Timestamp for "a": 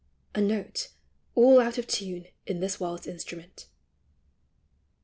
0.33-0.41